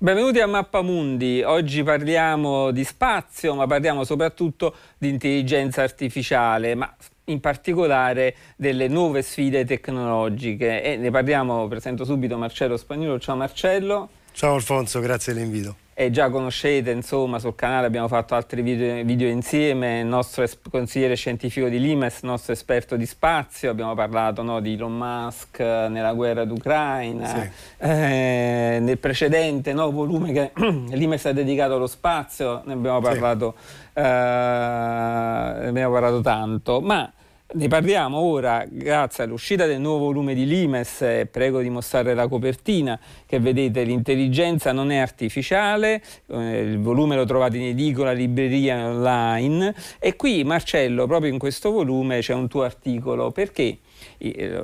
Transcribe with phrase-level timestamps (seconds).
[0.00, 6.94] Benvenuti a Mappamundi, oggi parliamo di spazio ma parliamo soprattutto di intelligenza artificiale, ma
[7.24, 10.84] in particolare delle nuove sfide tecnologiche.
[10.84, 14.08] E ne parliamo, presento subito Marcello Spagnolo, ciao Marcello.
[14.30, 19.26] Ciao Alfonso, grazie dell'invito e già conoscete, insomma, sul canale abbiamo fatto altri video, video
[19.26, 24.60] insieme, il nostro consigliere scientifico di Limes, il nostro esperto di spazio, abbiamo parlato no,
[24.60, 27.50] di Elon Musk nella guerra d'Ucraina, sì.
[27.78, 30.52] eh, nel precedente no, volume che
[30.94, 33.74] Limes ha dedicato allo spazio, ne abbiamo parlato, sì.
[33.94, 37.12] eh, ne abbiamo parlato tanto, ma
[37.50, 43.00] ne parliamo ora grazie all'uscita del nuovo volume di Limes, prego di mostrare la copertina,
[43.24, 49.74] che vedete l'intelligenza non è artificiale, eh, il volume lo trovate in edicola, libreria online
[49.98, 53.78] e qui Marcello proprio in questo volume c'è un tuo articolo, perché?
[54.18, 54.62] Eh,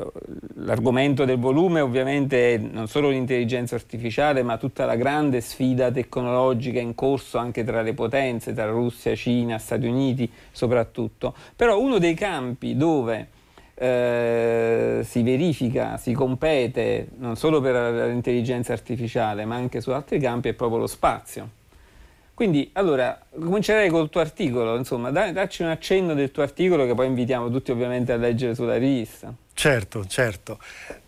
[0.56, 6.80] l'argomento del volume ovviamente è non solo l'intelligenza artificiale ma tutta la grande sfida tecnologica
[6.80, 11.34] in corso anche tra le potenze, tra Russia, Cina, Stati Uniti soprattutto.
[11.54, 13.28] Però uno dei campi dove
[13.74, 20.48] eh, si verifica, si compete non solo per l'intelligenza artificiale ma anche su altri campi
[20.48, 21.62] è proprio lo spazio.
[22.34, 27.06] Quindi, allora, comincerei col tuo articolo, insomma, dacci un accenno del tuo articolo che poi
[27.06, 29.32] invitiamo tutti ovviamente a leggere sulla rivista.
[29.54, 30.58] Certo, certo.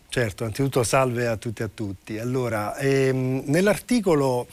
[0.08, 2.18] Certo, anzitutto salve a tutti e a tutti.
[2.18, 4.46] Allora, ehm, nell'articolo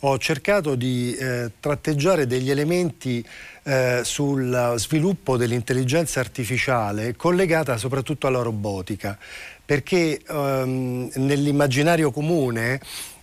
[0.00, 3.22] ho cercato di eh, tratteggiare degli elementi
[3.64, 9.18] eh, sul sviluppo dell'intelligenza artificiale collegata soprattutto alla robotica,
[9.62, 12.80] perché ehm, nell'immaginario comune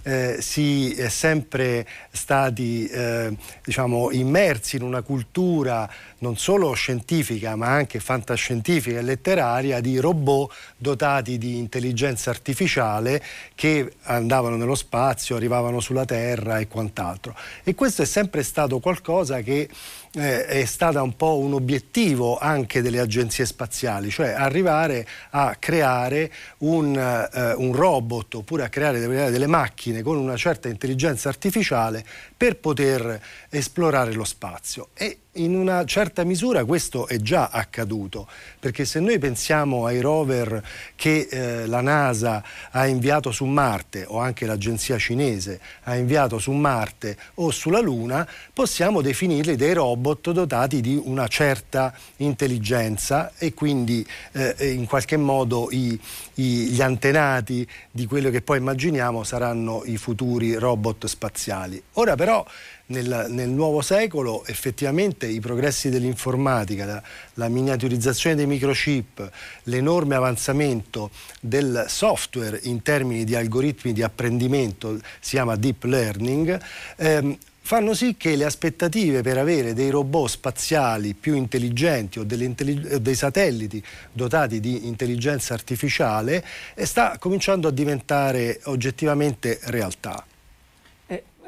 [0.07, 7.67] eh, si è sempre stati eh, diciamo, immersi in una cultura non solo scientifica ma
[7.67, 13.21] anche fantascientifica e letteraria di robot dotati di intelligenza artificiale
[13.53, 17.35] che andavano nello spazio, arrivavano sulla Terra e quant'altro.
[17.65, 19.67] E questo è sempre stato qualcosa che
[20.13, 26.31] eh, è stato un po' un obiettivo anche delle agenzie spaziali, cioè arrivare a creare
[26.59, 32.05] un, eh, un robot oppure a creare delle, delle macchine con una certa intelligenza artificiale
[32.37, 34.89] per poter esplorare lo spazio.
[34.93, 38.27] E in una certa misura questo è già accaduto,
[38.59, 40.63] perché se noi pensiamo ai rover
[40.95, 46.51] che eh, la NASA ha inviato su Marte o anche l'agenzia cinese ha inviato su
[46.51, 54.05] Marte o sulla Luna, possiamo definirli dei robot dotati di una certa intelligenza e quindi
[54.33, 55.99] eh, in qualche modo i,
[56.43, 61.81] gli antenati di quello che poi immaginiamo saranno i futuri robot spaziali.
[61.93, 62.45] Ora però
[62.87, 67.03] nel, nel, nuovo secolo effettivamente i progressi dell'informatica, la,
[67.35, 69.29] la, miniaturizzazione dei microchip,
[69.63, 71.09] l'enorme avanzamento
[71.41, 76.59] del software in termini di algoritmi di apprendimento, si chiama deep learning,
[76.97, 77.37] ehm,
[77.67, 83.83] fanno sì che le aspettative per avere dei robot spaziali più intelligenti o dei satelliti
[84.13, 86.41] dotati di intelligenza artificiale
[86.75, 90.23] eh, sta cominciando a diventare oggettivamente realtà.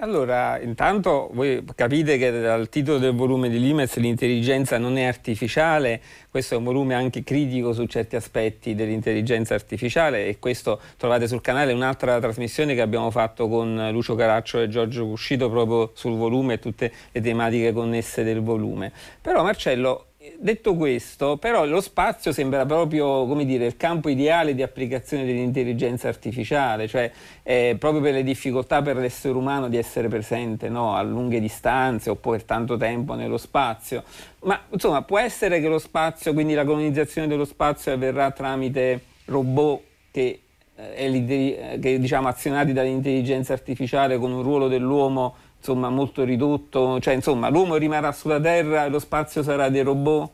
[0.01, 5.99] Allora, intanto voi capite che dal titolo del volume di Limes l'intelligenza non è artificiale,
[6.29, 11.41] questo è un volume anche critico su certi aspetti dell'intelligenza artificiale e questo trovate sul
[11.41, 16.53] canale un'altra trasmissione che abbiamo fatto con Lucio Caraccio e Giorgio Cuscito proprio sul volume
[16.53, 18.93] e tutte le tematiche connesse del volume.
[19.19, 25.25] Però Marcello, detto questo, però lo spazio sembra proprio dire, il campo ideale di applicazione
[25.25, 27.12] dell'intelligenza artificiale, cioè
[27.44, 30.95] eh, proprio per le difficoltà per l'essere umano di essere presente no?
[30.95, 34.03] a lunghe distanze o per tanto tempo nello spazio.
[34.41, 39.81] Ma insomma, può essere che lo spazio, quindi la colonizzazione dello spazio avverrà tramite robot
[40.11, 40.41] che,
[40.75, 47.00] eh, che diciamo, azionati dall'intelligenza artificiale con un ruolo dell'uomo insomma, molto ridotto?
[47.00, 50.31] Cioè, insomma, l'uomo rimarrà sulla Terra e lo spazio sarà dei robot?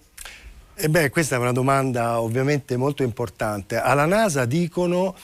[0.78, 3.78] Eh beh, questa è una domanda ovviamente molto importante.
[3.78, 5.16] Alla NASA dicono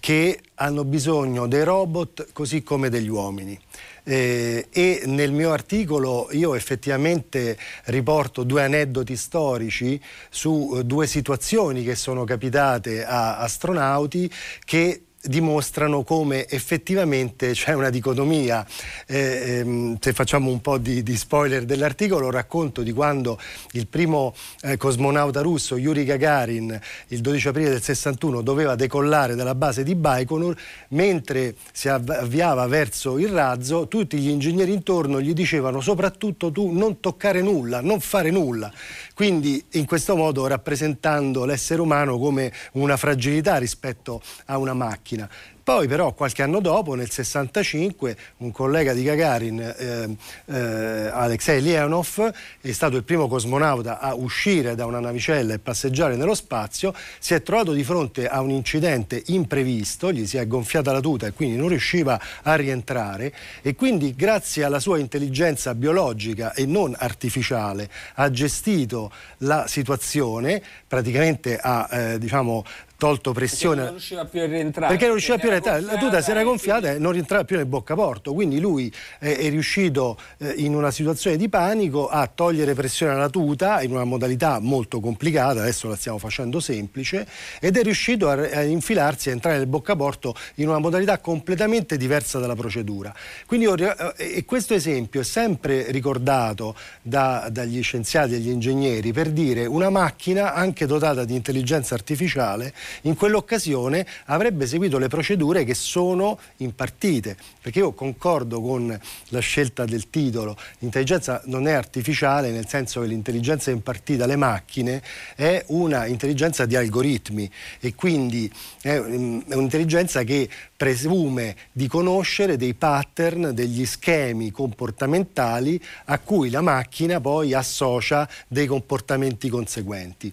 [0.00, 3.58] che hanno bisogno dei robot così come degli uomini.
[4.04, 11.84] Eh, e nel mio articolo io effettivamente riporto due aneddoti storici su eh, due situazioni
[11.84, 14.28] che sono capitate a astronauti
[14.64, 18.66] che dimostrano come effettivamente c'è una dicotomia.
[19.06, 23.38] Eh, ehm, se facciamo un po' di, di, spoiler dell'articolo, racconto di quando
[23.72, 26.78] il primo eh, cosmonauta russo, Yuri Gagarin,
[27.08, 30.56] il 12 aprile del 61 doveva decollare dalla base di Baikonur,
[30.88, 37.00] mentre si avviava verso il razzo, tutti gli ingegneri intorno gli dicevano soprattutto tu non
[37.00, 38.72] toccare nulla, non fare nulla.
[39.14, 45.28] Quindi in questo modo rappresentando l'essere umano come una fragilità rispetto a una macchina macchina.
[45.62, 50.16] Poi però qualche anno dopo, nel 65, un collega di Gagarin, eh,
[50.46, 56.16] eh, Alexei Leonov, è stato il primo cosmonauta a uscire da una navicella e passeggiare
[56.16, 60.90] nello spazio, si è trovato di fronte a un incidente imprevisto, gli si è gonfiata
[60.90, 63.32] la tuta e quindi non riusciva a rientrare
[63.62, 71.56] e quindi grazie alla sua intelligenza biologica e non artificiale ha gestito la situazione, praticamente
[71.56, 72.64] ha eh, diciamo,
[73.02, 73.74] tolto pressione.
[73.74, 74.88] Perché non riusciva più a rientrare.
[74.88, 75.80] Perché non riusciva più a rientrare.
[75.80, 78.32] La tuta si era gonfiata e non rientrava più nel boccaporto.
[78.32, 83.28] Quindi lui eh, è riuscito eh, in una situazione di panico a togliere pressione alla
[83.28, 87.26] tuta in una modalità molto complicata, adesso la stiamo facendo semplice,
[87.60, 92.38] ed è riuscito a, a infilarsi, a entrare nel boccaporto in una modalità completamente diversa
[92.38, 93.14] dalla procedura.
[93.46, 99.30] Quindi eh, e questo esempio è sempre ricordato da, dagli scienziati e dagli ingegneri per
[99.30, 102.72] dire una macchina anche dotata di intelligenza artificiale
[103.02, 108.98] in quell'occasione avrebbe seguito le procedure che sono impartite, perché io concordo con
[109.28, 115.02] la scelta del titolo, l'intelligenza non è artificiale nel senso che l'intelligenza impartita alle macchine
[115.34, 117.50] è una intelligenza di algoritmi
[117.80, 118.50] e quindi
[118.80, 127.20] è un'intelligenza che presume di conoscere dei pattern, degli schemi comportamentali a cui la macchina
[127.20, 130.32] poi associa dei comportamenti conseguenti.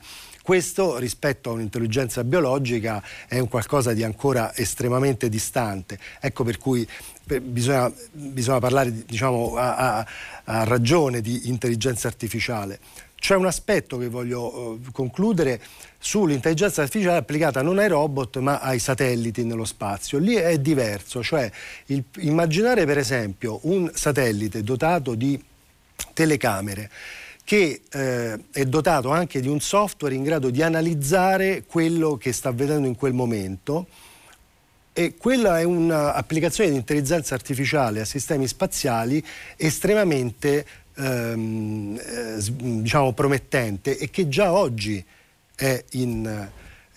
[0.49, 5.99] Questo rispetto a un'intelligenza biologica è un qualcosa di ancora estremamente distante.
[6.19, 6.87] Ecco per cui
[7.39, 10.07] bisogna, bisogna parlare diciamo, a, a,
[10.45, 12.79] a ragione di intelligenza artificiale.
[13.13, 15.61] C'è un aspetto che voglio uh, concludere
[15.99, 20.17] sull'intelligenza artificiale applicata non ai robot ma ai satelliti nello spazio.
[20.17, 21.47] Lì è diverso, cioè
[21.85, 25.39] il, immaginare per esempio un satellite dotato di
[26.11, 26.89] telecamere
[27.49, 32.51] che eh, è dotato anche di un software in grado di analizzare quello che sta
[32.51, 33.87] vedendo in quel momento
[34.93, 39.25] e quella è un'applicazione di intelligenza artificiale a sistemi spaziali
[39.57, 40.63] estremamente
[40.95, 45.03] ehm, eh, diciamo promettente e che già oggi
[45.55, 46.27] è in,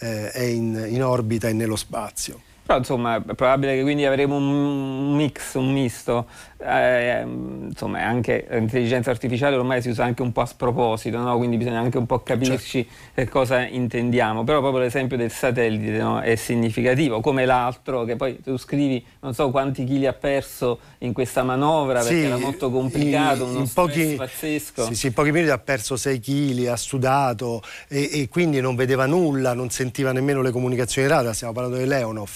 [0.01, 2.43] eh, è in, in orbita e nello spazio.
[2.65, 6.27] Però insomma è probabile che quindi avremo un mix, un misto
[6.65, 11.37] eh, insomma anche l'intelligenza artificiale ormai si usa anche un po' a sproposito, no?
[11.37, 13.13] quindi bisogna anche un po' capirci certo.
[13.15, 16.21] che cosa intendiamo, però proprio l'esempio del satellite no?
[16.21, 21.13] è significativo, come l'altro che poi tu scrivi non so quanti chili ha perso in
[21.13, 24.85] questa manovra sì, perché era molto complicato, in, pochi, pazzesco.
[24.87, 28.77] Sì, sì, in pochi minuti ha perso 6 kg, ha sudato e, e, quindi non
[28.77, 32.31] vedeva nulla, non sentiva nemmeno le comunicazioni radio, stiamo parlando di Leonov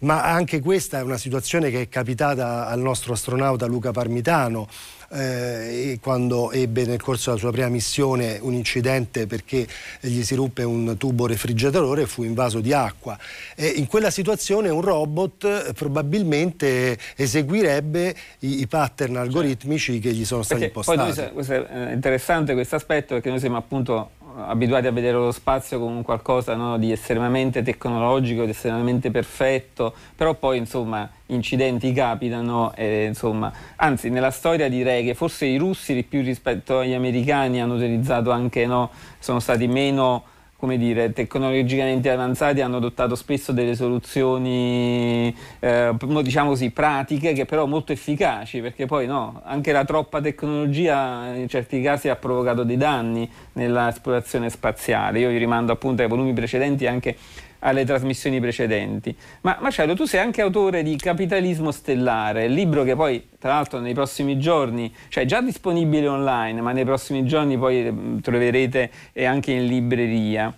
[0.00, 4.68] ma anche questa è una situazione che è capitata al nostro astronauta Luca Parmitano
[5.10, 9.66] eh, quando ebbe nel corso della sua prima missione un incidente perché
[10.00, 13.18] gli si ruppe un tubo refrigeratore e fu invaso di acqua.
[13.54, 20.24] E in quella situazione un robot eh, probabilmente eseguirebbe i, i pattern algoritmici che gli
[20.24, 21.30] sono stati perché impostati.
[21.32, 24.10] Poi noi, è interessante questo aspetto perché noi siamo appunto
[24.46, 30.34] abituati a vedere lo spazio come qualcosa no, di estremamente tecnologico, di estremamente perfetto, però
[30.34, 36.22] poi insomma incidenti capitano e, insomma, anzi nella storia direi che forse i russi più
[36.22, 40.24] rispetto agli americani hanno utilizzato anche, no, sono stati meno
[40.58, 47.66] come dire, tecnologicamente avanzati hanno adottato spesso delle soluzioni, eh, diciamo così, pratiche che però
[47.66, 52.76] molto efficaci, perché poi no, anche la troppa tecnologia in certi casi ha provocato dei
[52.76, 55.20] danni nell'esplorazione spaziale.
[55.20, 57.16] Io vi rimando appunto ai volumi precedenti anche
[57.60, 59.14] alle trasmissioni precedenti.
[59.42, 63.94] Ma Marcello, tu sei anche autore di Capitalismo Stellare, libro che poi tra l'altro nei
[63.94, 68.90] prossimi giorni, cioè già disponibile online, ma nei prossimi giorni poi mm, troverete
[69.24, 70.52] anche in libreria.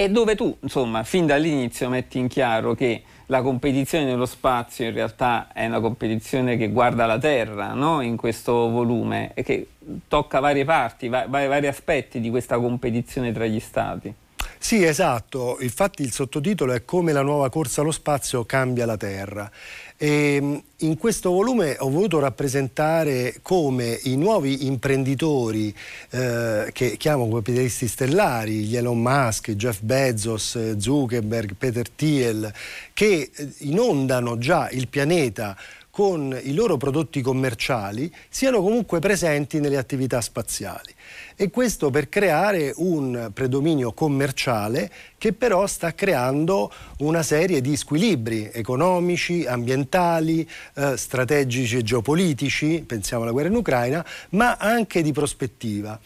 [0.00, 4.94] E dove tu, insomma, fin dall'inizio metti in chiaro che la competizione nello spazio in
[4.94, 8.00] realtà è una competizione che guarda la Terra no?
[8.00, 9.66] in questo volume e che
[10.06, 14.14] tocca varie parti, va- vari aspetti di questa competizione tra gli stati.
[14.60, 15.56] Sì, esatto.
[15.60, 19.50] Infatti il sottotitolo è Come la nuova corsa allo spazio cambia la Terra.
[19.96, 25.74] E ehm, in questo volume ho voluto rappresentare come i nuovi imprenditori
[26.10, 32.52] eh, che chiamo capitalisti stellari, gli Elon Musk, Jeff Bezos, Zuckerberg, Peter Thiel,
[32.92, 35.56] che inondano già il pianeta
[35.90, 40.94] con i loro prodotti commerciali, siano comunque presenti nelle attività spaziali
[41.40, 48.50] e questo per creare un predominio commerciale che però sta creando una serie di squilibri
[48.52, 56.00] economici, ambientali, eh, strategici e geopolitici, pensiamo alla guerra in Ucraina, ma anche di prospettiva.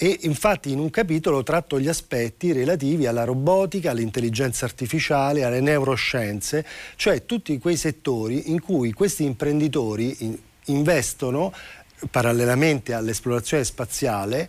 [0.00, 6.64] e infatti in un capitolo tratto gli aspetti relativi alla robotica, all'intelligenza artificiale, alle neuroscienze,
[6.94, 11.52] cioè tutti quei settori in cui questi imprenditori investono
[12.10, 14.48] parallelamente all'esplorazione spaziale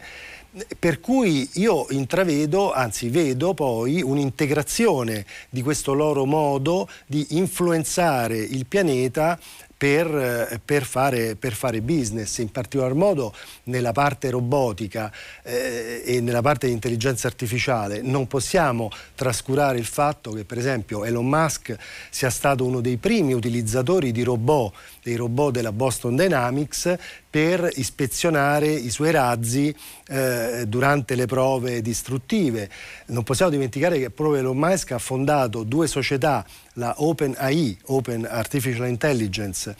[0.79, 8.65] per cui io intravedo, anzi vedo poi un'integrazione di questo loro modo di influenzare il
[8.65, 9.39] pianeta
[9.79, 13.33] per, per, fare, per, fare, business, in particolar modo
[13.63, 15.09] nella parte robotica
[15.41, 18.01] eh, e nella parte di intelligenza artificiale.
[18.01, 21.77] Non possiamo trascurare il fatto che per esempio Elon Musk
[22.09, 26.98] sia stato uno dei primi utilizzatori di robot, dei robot della Boston Dynamics,
[27.29, 29.74] per ispezionare i suoi razzi
[30.07, 32.69] eh, durante le prove distruttive.
[33.07, 36.43] Non possiamo dimenticare che proprio Elon Musk ha fondato due società,
[36.79, 39.75] la OpenAI, Open Artificial Intelligence,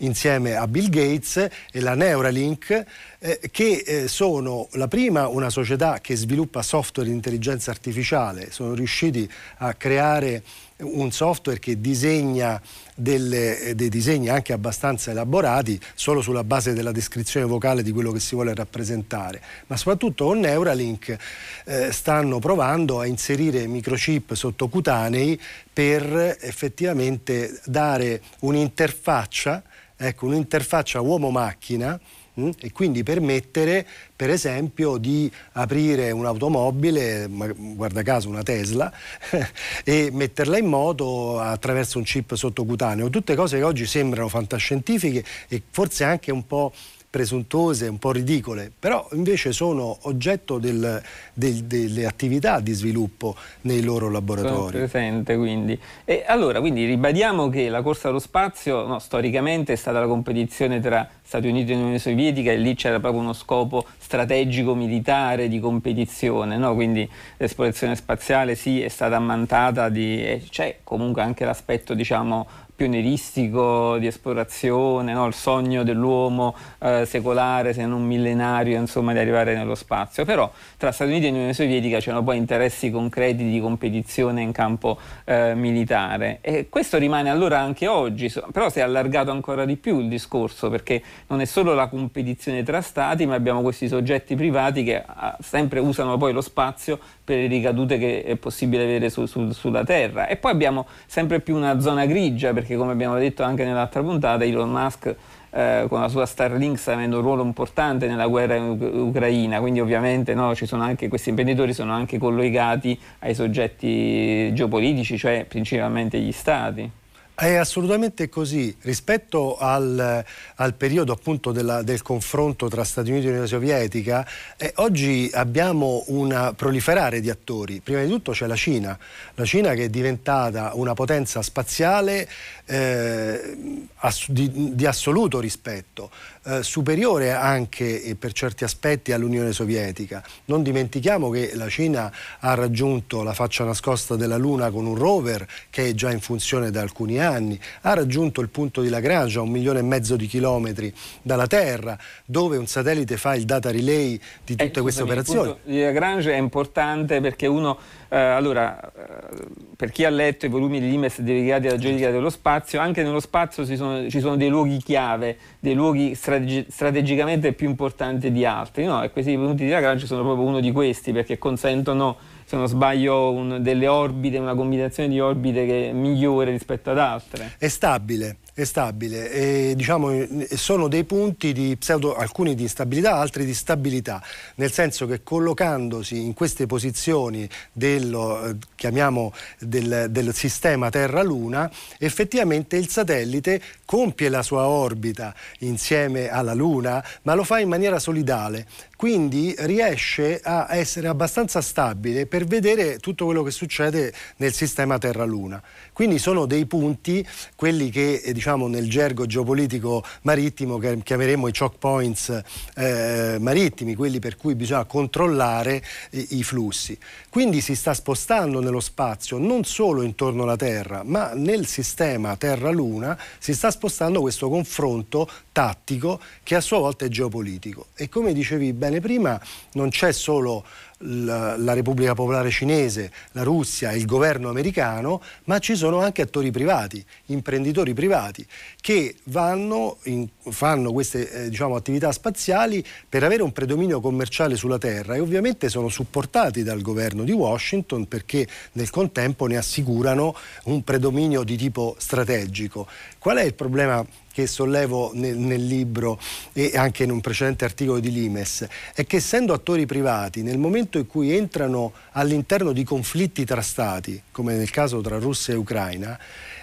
[0.00, 2.84] insieme a Bill Gates e la Neuralink,
[3.18, 8.74] eh, che eh, sono la prima una società che sviluppa software di intelligenza artificiale, sono
[8.74, 10.42] riusciti a creare
[10.80, 12.60] un software che disegna
[12.94, 18.12] delle, eh, dei disegni anche abbastanza elaborati solo sulla base della descrizione vocale di quello
[18.12, 21.16] che si vuole rappresentare, ma soprattutto con Neuralink
[21.64, 25.40] eh, stanno provando a inserire microchip sottocutanei
[25.72, 29.62] per effettivamente dare un'interfaccia,
[30.00, 32.00] ecco, un'interfaccia uomo-macchina
[32.40, 32.50] Mm?
[32.60, 38.92] e quindi permettere per esempio di aprire un'automobile, guarda caso una Tesla,
[39.84, 43.10] e metterla in moto attraverso un chip sottocutaneo.
[43.10, 46.72] Tutte cose che oggi sembrano fantascientifiche e forse anche un po'
[47.10, 51.02] presuntuose, un po' ridicole, però invece sono oggetto del,
[51.34, 54.54] del, delle attività di sviluppo nei loro laboratori.
[54.54, 55.76] Sono presente quindi.
[56.04, 60.78] E allora, quindi ribadiamo che la corsa allo spazio no, storicamente è stata la competizione
[60.78, 65.58] tra Stati Uniti e Unione Sovietica e lì c'era proprio uno scopo strategico militare di
[65.58, 66.74] competizione, no?
[66.74, 72.46] quindi l'esplorazione spaziale sì è stata ammantata di, c'è comunque anche l'aspetto diciamo
[72.80, 75.26] pionieristico di esplorazione, no?
[75.26, 80.24] il sogno dell'uomo eh, secolare, se non millenario, insomma, di arrivare nello spazio.
[80.24, 84.96] Però tra Stati Uniti e Unione Sovietica c'erano poi interessi concreti di competizione in campo
[85.24, 86.38] eh, militare.
[86.40, 90.70] E questo rimane allora anche oggi, però si è allargato ancora di più il discorso,
[90.70, 95.36] perché non è solo la competizione tra stati, ma abbiamo questi soggetti privati che ah,
[95.38, 99.84] sempre usano poi lo spazio per le ricadute che è possibile avere su, su, sulla
[99.84, 100.26] Terra.
[100.26, 104.44] E poi abbiamo sempre più una zona grigia, perché come abbiamo detto anche nell'altra puntata,
[104.44, 105.14] Elon Musk
[105.50, 109.80] eh, con la sua Starlink sta avendo un ruolo importante nella guerra in ucraina, quindi
[109.80, 116.90] ovviamente no, anche, questi imprenditori sono anche collegati ai soggetti geopolitici, cioè principalmente gli stati.
[117.40, 118.76] È assolutamente così.
[118.82, 120.22] Rispetto al,
[120.56, 124.28] al periodo appunto della, del confronto tra Stati Uniti e Unione Sovietica,
[124.58, 127.80] eh, oggi abbiamo un proliferare di attori.
[127.80, 128.98] Prima di tutto c'è la Cina,
[129.36, 132.28] la Cina che è diventata una potenza spaziale
[132.66, 133.56] eh,
[133.96, 136.10] ass di, di, assoluto rispetto,
[136.44, 140.22] eh, superiore anche eh, per certi aspetti all'Unione Sovietica.
[140.44, 145.46] Non dimentichiamo che la Cina ha raggiunto la faccia nascosta della Luna con un rover
[145.70, 149.38] che è già in funzione da alcuni anni anni, ha raggiunto il punto di Lagrange
[149.38, 153.70] a un milione e mezzo di chilometri dalla Terra, dove un satellite fa il data
[153.70, 155.48] relay di tutte eh, queste operazioni.
[155.48, 159.46] Il punto di Lagrange è importante perché uno, eh, allora, eh,
[159.76, 163.20] per chi ha letto i volumi di Limes dedicati alla geodetica dello spazio, anche nello
[163.20, 168.44] spazio ci sono, ci sono dei luoghi chiave, dei luoghi strategi strategicamente più importanti di
[168.44, 169.02] altri, no?
[169.02, 172.16] e questi punti di Lagrange sono proprio uno di questi perché consentono
[172.50, 176.98] se non sbaglio, un, delle orbite, una combinazione di orbite che è migliore rispetto ad
[176.98, 177.52] altre.
[177.56, 179.30] È stabile, è stabile.
[179.30, 180.10] E diciamo,
[180.56, 184.20] sono dei punti di pseudo, alcuni di instabilità, altri di stabilità,
[184.56, 192.88] nel senso che collocandosi in queste posizioni dello, chiamiamo del, del sistema Terra-Luna, effettivamente il
[192.88, 198.66] satellite compie la sua orbita insieme alla Luna, ma lo fa in maniera solidale,
[199.00, 205.62] quindi riesce a essere abbastanza stabile per vedere tutto quello che succede nel sistema Terra-Luna.
[205.94, 207.26] Quindi sono dei punti,
[207.56, 212.42] quelli che eh, diciamo nel gergo geopolitico marittimo chiameremo i choke points
[212.76, 216.98] eh, marittimi, quelli per cui bisogna controllare i, i flussi.
[217.30, 223.18] Quindi si sta spostando nello spazio non solo intorno alla Terra, ma nel sistema Terra-Luna
[223.38, 227.86] si sta spostando questo confronto tattico che a sua volta è geopolitico.
[227.94, 229.40] E come dicevi bene prima,
[229.74, 230.64] non c'è solo
[231.04, 236.50] la, la, Repubblica Popolare Cinese, la Russia, il governo americano, ma ci sono anche attori
[236.50, 238.44] privati, imprenditori privati,
[238.80, 244.78] che vanno in, fanno queste eh, diciamo, attività spaziali per avere un predominio commerciale sulla
[244.78, 250.82] Terra e ovviamente sono supportati dal governo di Washington perché nel contempo ne assicurano un
[250.82, 252.86] predominio di tipo strategico.
[253.18, 254.04] Qual è il problema
[254.40, 256.18] che sollevo nel, nel, libro
[256.52, 260.98] e anche in un precedente articolo di Limes è che essendo attori privati, nel momento
[260.98, 266.18] in cui entrano all'interno di conflitti tra stati, come nel caso tra Russia e Ucraina,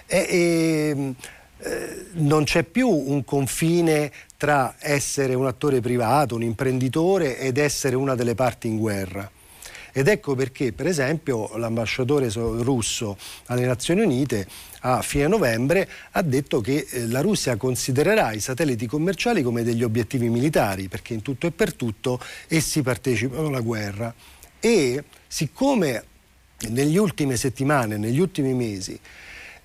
[0.05, 0.95] è, è,
[1.59, 7.95] eh, non c'è più un confine tra essere un attore privato, un imprenditore ed essere
[7.95, 9.29] una delle parti in guerra.
[9.97, 14.47] Ed ecco perché, per esempio, l'ambasciatore russo alle Nazioni Unite
[14.81, 19.81] a fine novembre ha detto che eh, la Russia considererà i satelliti commerciali come degli
[19.81, 24.13] obiettivi militari, perché in tutto e per tutto essi partecipano alla guerra.
[24.59, 26.03] E siccome
[26.69, 28.99] negli ultime settimane, negli ultimi mesi,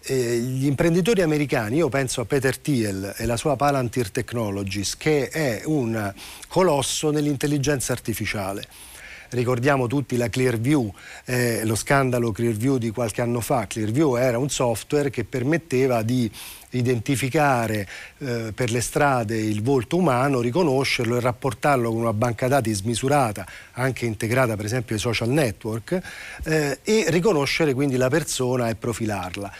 [0.00, 5.28] eh, gli imprenditori americani, io penso a Peter Thiel e la sua Palantir Technologies, che
[5.28, 6.10] è un
[6.48, 8.91] colosso nell'intelligenza artificiale
[9.32, 10.92] ricordiamo tutti la Clearview,
[11.24, 13.66] eh, lo scandalo Clearview di qualche anno fa.
[13.66, 16.30] Clearview era un software che permetteva di
[16.70, 17.86] identificare
[18.18, 23.46] eh, per le strade il volto umano, riconoscerlo e rapportarlo con una banca dati smisurata,
[23.72, 26.00] anche integrata per esempio ai social network,
[26.44, 29.52] eh, e riconoscere quindi la persona e profilarla.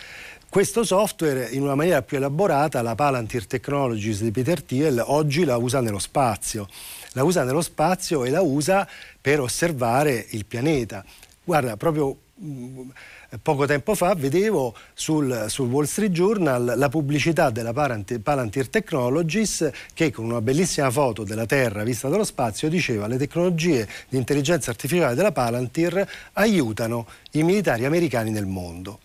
[0.53, 5.57] Questo software in una maniera più elaborata, la Palantir Technologies di Peter Thiel, oggi la
[5.57, 6.69] usa nello spazio
[7.13, 8.87] la usa nello spazio e la usa
[9.19, 11.03] per osservare il pianeta.
[11.43, 12.91] Guarda, proprio mm,
[13.41, 20.11] poco tempo fa vedevo sul, sul, Wall Street Journal la pubblicità della Palantir Technologies che
[20.13, 25.15] con una bellissima foto della Terra vista dallo spazio diceva le tecnologie di intelligenza artificiale
[25.15, 28.99] della Palantir aiutano i militari americani nel mondo.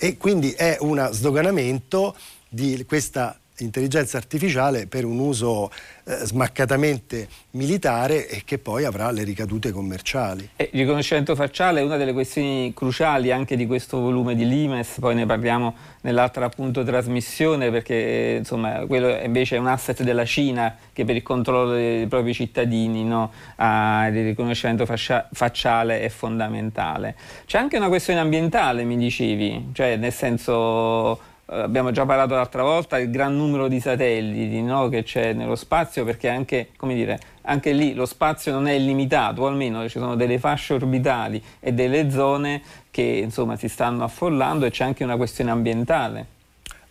[0.00, 2.14] E quindi è un sdoganamento
[2.48, 5.70] di questa intelligenza artificiale per un uso
[6.04, 10.50] eh, smaccatamente militare e che poi avrà le ricadute commerciali.
[10.56, 14.96] E il riconoscimento facciale è una delle questioni cruciali anche di questo volume di Limes,
[15.00, 20.24] poi ne parliamo nell'altra appunto trasmissione perché eh, insomma quello invece è un asset della
[20.24, 26.08] Cina che per il controllo dei propri cittadini no, ha, il riconoscimento faccia, facciale è
[26.08, 27.16] fondamentale.
[27.46, 32.62] C'è anche una questione ambientale mi dicevi, cioè nel senso eh, abbiamo già parlato l'altra
[32.62, 37.72] volta, il gran numero di satelliti no, che c'è nello spazio, perché anche, dire, anche,
[37.72, 42.10] lì lo spazio non è illimitato, o almeno ci sono delle fasce orbitali e delle
[42.10, 46.36] zone che insomma, si stanno affollando e c'è anche una questione ambientale.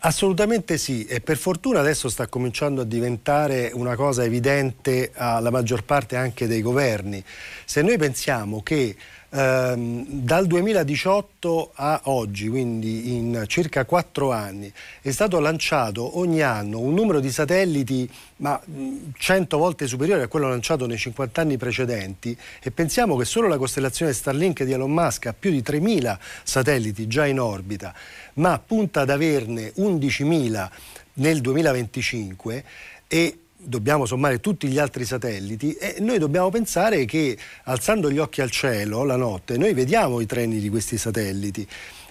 [0.00, 5.82] Assolutamente sì e per fortuna adesso sta cominciando a diventare una cosa evidente alla maggior
[5.82, 7.22] parte anche dei governi.
[7.64, 8.94] Se noi pensiamo che
[9.30, 16.78] ehm, dal 2018 a oggi, quindi in circa quattro anni, è stato lanciato ogni anno
[16.80, 18.60] un numero di satelliti ma
[19.16, 22.36] 100 volte superiore a quello lanciato nei 50 anni precedenti.
[22.62, 27.06] E pensiamo che solo la costellazione Starlink di Elon Musk ha più di 3.000 satelliti
[27.06, 27.94] già in orbita,
[28.34, 30.68] ma punta ad averne 11.000
[31.14, 32.64] nel 2025
[33.08, 38.40] e dobbiamo sommare tutti gli altri satelliti e noi dobbiamo pensare che alzando gli occhi
[38.40, 41.66] al cielo la notte noi vediamo i treni di questi satelliti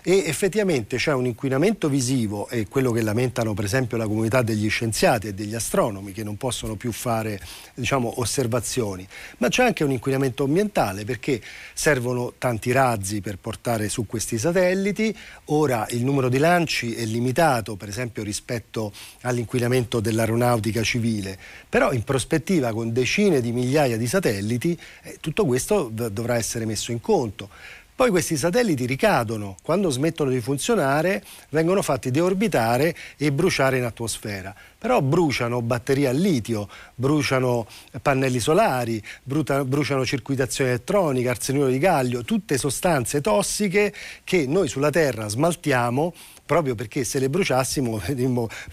[0.10, 4.70] e effettivamente c'è un inquinamento visivo e quello che lamentano per esempio la comunità degli
[4.70, 7.38] scienziati e degli astronomi che non possono più fare
[7.74, 9.06] diciamo, osservazioni,
[9.40, 11.42] ma c'è anche un inquinamento ambientale perché
[11.74, 15.14] servono tanti razzi per portare su questi satelliti,
[15.48, 18.94] ora il numero di lanci è limitato per esempio rispetto
[19.24, 25.90] all'inquinamento dell'aeronautica civile, però in prospettiva con decine di migliaia di satelliti eh, tutto questo
[25.92, 27.50] dovrà essere messo in conto.
[27.98, 34.54] Poi questi satelliti ricadono, quando smettono di funzionare vengono fatti deorbitare e bruciare in atmosfera.
[34.78, 37.66] Però bruciano batterie al litio, bruciano
[38.00, 43.92] pannelli solari, bruciano circuitazione elettronica, arsenuro di gallio, tutte sostanze tossiche
[44.24, 46.14] che noi sulla Terra smaltiamo
[46.46, 48.00] proprio perché se le bruciassimo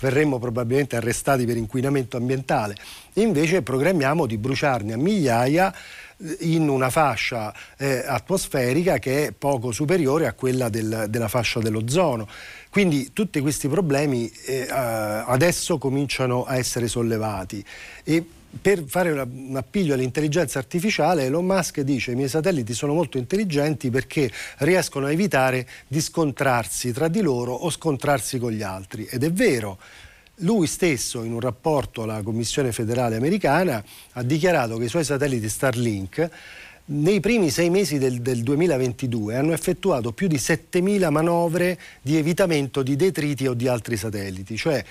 [0.01, 2.77] verremmo probabilmente arrestati per inquinamento ambientale.
[3.15, 5.75] Invece programmiamo di bruciarne a migliaia
[6.41, 12.29] in una fascia eh, atmosferica che è poco superiore a quella del, della fascia dell'ozono.
[12.71, 17.65] Quindi tutti questi problemi eh, adesso cominciano a essere sollevati.
[18.03, 18.25] E
[18.61, 23.91] per fare un appiglio all'intelligenza artificiale, Elon Musk dice i miei satelliti sono molto intelligenti
[23.91, 29.07] perché riescono a evitare di scontrarsi tra di loro o scontrarsi con gli altri.
[29.11, 29.79] Ed è vero,
[30.39, 35.49] lui stesso, in un rapporto alla Commissione federale americana, ha dichiarato che i suoi satelliti
[35.49, 36.31] Starlink
[36.87, 42.83] nei primi sei mesi del, del 2022 hanno effettuato più di 7.000 manovre di evitamento
[42.83, 44.85] di detriti o di altri satelliti, cioè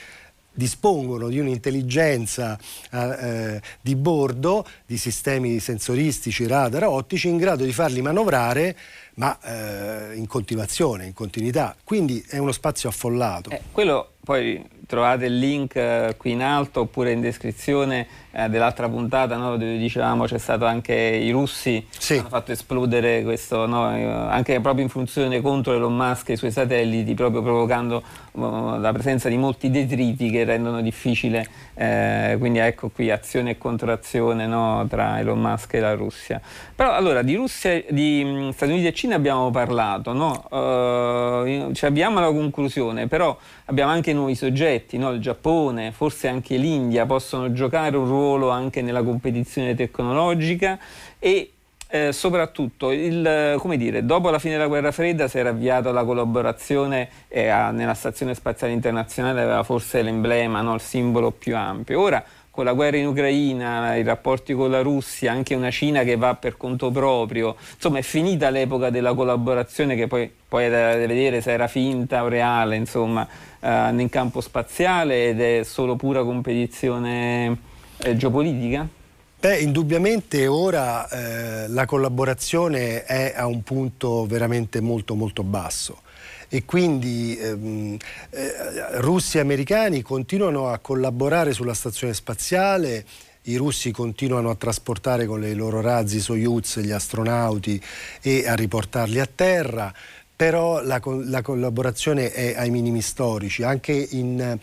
[0.56, 2.60] dispongono di un'intelligenza
[2.92, 8.76] eh, di bordo, di sistemi sensoristici, radar, ottici, in grado di farli manovrare
[9.16, 11.76] ma eh, in continuazione, in continuità.
[11.84, 13.52] Quindi è uno spazio affollato.
[13.52, 18.88] Eh, quello poi trovate il link eh, qui in alto oppure in descrizione eh, dell'altra
[18.88, 22.18] puntata no, dove dicevamo c'è stato anche i russi sì.
[22.18, 26.38] hanno fatto esplodere questo no, eh, anche proprio in funzione contro Elon Musk e i
[26.38, 32.60] suoi satelliti proprio provocando uh, la presenza di molti detriti che rendono difficile eh, quindi
[32.60, 36.40] ecco qui azione e contrazione no, tra Elon Musk e la Russia.
[36.76, 40.14] Però allora di Russia di Stati Uniti e Cina abbiamo parlato
[40.50, 47.06] uh, ci abbiamo la conclusione però abbiamo anche nuovi soggetti il Giappone forse anche l'India
[47.06, 50.78] possono giocare un ruolo anche nella competizione tecnologica
[51.20, 51.53] e
[51.94, 57.08] eh, soprattutto il, dire, dopo la fine della guerra fredda si era avviata la collaborazione
[57.28, 60.74] eh, a, nella stazione spaziale internazionale aveva forse l'emblema, no?
[60.74, 62.02] il simbolo più ampio.
[62.02, 66.16] Ora con la guerra in Ucraina, i rapporti con la Russia, anche una Cina che
[66.16, 70.96] va per conto proprio, insomma è finita l'epoca della collaborazione che poi, poi è da
[70.96, 73.28] vedere se era finta o reale, insomma,
[73.60, 77.56] eh, nel campo spaziale ed è solo pura competizione
[78.00, 79.02] eh, geopolitica?
[79.44, 86.00] Beh, indubbiamente ora eh, la collaborazione è a un punto veramente molto molto basso.
[86.48, 87.98] E quindi ehm,
[88.30, 93.06] eh, russi e americani continuano a collaborare sulla stazione spaziale
[93.42, 97.84] i russi continuano a trasportare con i loro razzi Soyuz gli astronauti
[98.22, 99.94] e a riportarli a terra,
[100.34, 104.58] però la, la collaborazione è ai minimi storici, anche in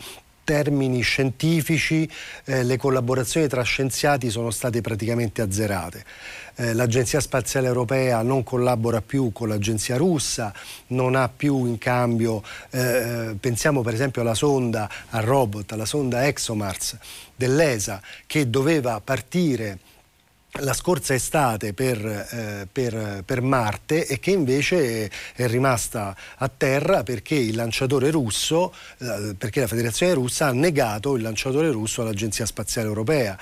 [0.51, 2.09] termini scientifici
[2.43, 6.03] eh, le collaborazioni tra scienziati sono state praticamente azzerate.
[6.55, 10.53] Eh, L'Agenzia Spaziale Europea non collabora più con l'agenzia russa,
[10.87, 16.27] non ha più in cambio, eh, pensiamo per esempio alla sonda, al robot, alla sonda
[16.27, 16.97] ExoMars
[17.33, 19.79] dell'ESA che doveva partire
[20.59, 27.03] la scorsa estate per, eh, per, per, Marte e che invece è rimasta a terra
[27.03, 32.45] perché il lanciatore russo, eh, perché la Federazione russa ha negato il lanciatore russo all'Agenzia
[32.45, 33.37] Spaziale Europea.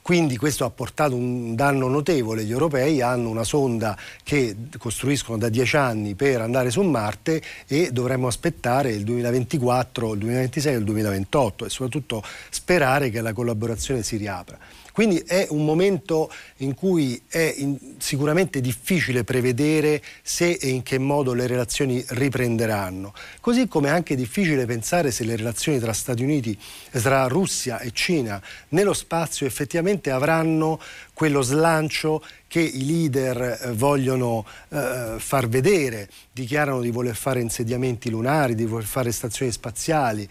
[0.00, 2.44] Quindi questo ha portato un danno notevole.
[2.44, 7.90] Gli europei hanno una sonda che costruiscono da dieci anni per andare su Marte e
[7.90, 14.02] dovremmo aspettare il 2024, il 2026 e il 2028 e soprattutto sperare che la collaborazione
[14.02, 14.58] si riapra.
[14.94, 20.98] Quindi è un momento in cui è in, sicuramente difficile prevedere se e in che
[20.98, 26.22] modo le relazioni riprenderanno, così come è anche difficile pensare se le relazioni tra Stati
[26.22, 26.56] Uniti,
[26.92, 30.80] tra Russia e Cina nello spazio effettivamente avranno
[31.12, 38.10] quello slancio che i leader eh, vogliono eh, far vedere, dichiarano di voler fare insediamenti
[38.10, 40.28] lunari, di voler fare stazioni spaziali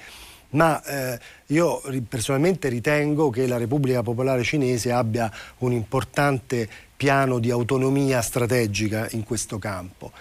[0.53, 7.51] ma eh, io personalmente ritengo che la Repubblica Popolare Cinese abbia un importante piano di
[7.51, 10.11] autonomia strategica in questo campo.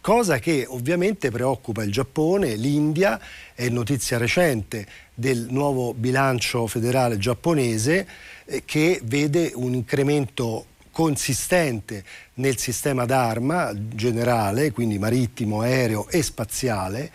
[0.00, 3.20] Cosa che ovviamente preoccupa il Giappone, l'India,
[3.54, 8.08] è notizia recente del nuovo bilancio federale giapponese
[8.46, 12.02] eh, che vede un incremento consistente
[12.34, 17.10] nel sistema d'arma generale, quindi marittimo, aereo e spaziale,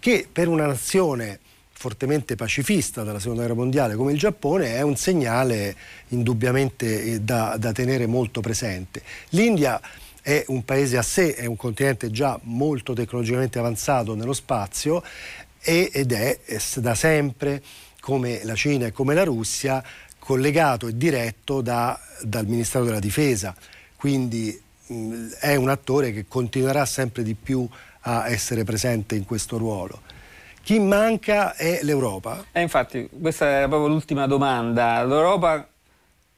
[0.00, 1.38] che per una nazione
[1.84, 5.76] fortemente pacifista dalla seconda guerra mondiale come il Giappone è un segnale
[6.08, 9.02] indubbiamente eh, da, da tenere molto presente.
[9.30, 9.78] L'India
[10.22, 15.02] è un paese a sé, è un continente già molto tecnologicamente avanzato nello spazio
[15.60, 16.38] ed è
[16.76, 17.62] da sempre,
[18.00, 19.84] come la Cina e come la Russia,
[20.18, 23.54] collegato e diretto da, dal Ministero della Difesa.
[23.94, 27.68] Quindi mh, è un attore che continuerà sempre di più
[28.06, 30.13] a essere presente in questo ruolo.
[30.64, 32.42] Chi manca è l'Europa?
[32.50, 35.04] Eh, infatti, questa era proprio l'ultima domanda.
[35.04, 35.68] L'Europa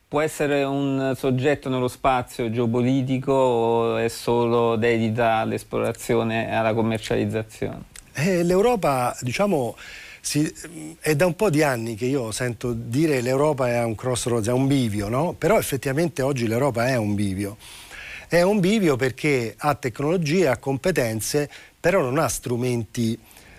[0.09, 7.83] può essere un soggetto nello spazio geopolitico o è solo dedita all'esplorazione e alla commercializzazione?
[8.15, 9.77] Eh, L'Europa, diciamo,
[10.21, 10.53] si,
[10.99, 14.53] è da un po' di anni che io sento dire l'Europa è un crossroads, è
[14.53, 15.37] un bivio, no?
[15.39, 17.59] Però effettivamente oggi l'Europa è un bivio.
[18.27, 23.17] È un bivio perché ha tecnologie, ha competenze, però non ha strumenti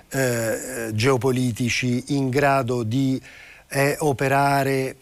[0.10, 3.22] eh, geopolitici in grado di
[3.70, 4.98] eh, operare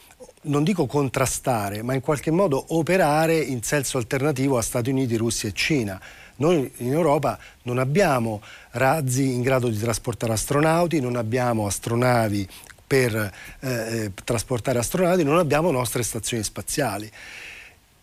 [0.46, 5.50] non dico contrastare, ma in qualche modo operare in senso alternativo a Stati Uniti, Russia
[5.50, 6.00] e Cina.
[6.38, 8.42] Noi in Europa non abbiamo
[8.72, 12.48] razzi in grado di trasportare astronauti, non abbiamo astronavi
[12.86, 17.10] per eh, eh trasportare astronauti, non abbiamo nostre stazioni spaziali.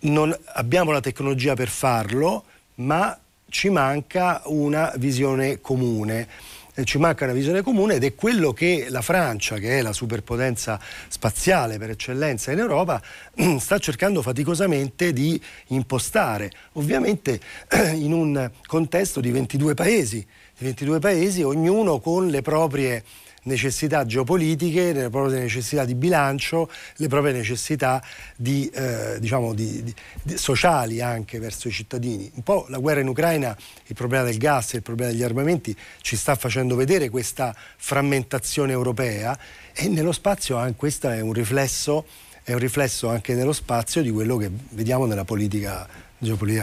[0.04, 2.44] non abbiamo la tecnologia per farlo,
[2.76, 3.16] ma
[3.48, 6.26] ci manca una visione comune
[6.74, 9.92] eh, ci manca una visione comune ed è quello che la Francia, che è la
[9.92, 13.00] superpotenza spaziale per eccellenza in Europa,
[13.58, 17.40] sta cercando faticosamente di impostare, ovviamente
[17.94, 23.04] in un contesto di 22 paesi, di 22 paesi ognuno con le proprie
[23.44, 28.02] necessità geopolitiche, le proprie necessità di bilancio, le proprie necessità
[28.36, 32.30] di, eh, diciamo di, di, sociali anche verso i cittadini.
[32.34, 36.16] Un po' la guerra in Ucraina, il problema del gas, il problema degli armamenti ci
[36.16, 39.36] sta facendo vedere questa frammentazione europea
[39.72, 42.04] e nello spazio anche questo è un riflesso,
[42.42, 46.10] è un riflesso anche nello spazio di quello che vediamo nella politica.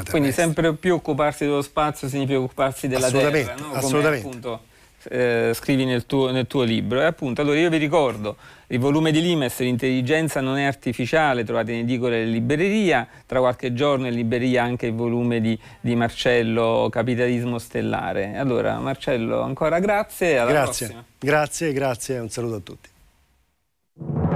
[0.09, 3.73] Quindi sempre più occuparsi dello spazio significa occuparsi della assolutamente, terra, no?
[3.73, 4.27] Assolutamente.
[4.27, 4.61] Appunto,
[5.09, 7.01] eh, scrivi nel tuo, nel tuo, libro.
[7.01, 11.73] E appunto, allora io vi ricordo il volume di Limes, L'intelligenza non è artificiale, trovate
[11.73, 16.87] in edicola e libreria, tra qualche giorno in libreria anche il volume di, di Marcello,
[16.91, 18.37] Capitalismo Stellare.
[18.37, 20.85] Allora Marcello, ancora grazie, alla grazie.
[20.85, 21.05] prossima.
[21.17, 24.28] Grazie, grazie, un saluto a tutti.